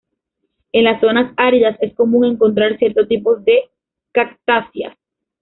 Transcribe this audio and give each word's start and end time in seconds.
En 0.71 0.85
las 0.85 0.99
zonas 0.99 1.31
áridas 1.37 1.77
es 1.79 1.93
común 1.93 2.25
encontrar 2.25 2.75
cierto 2.79 3.05
tipo 3.05 3.35
de 3.35 3.69
cactáceas. 4.11 4.97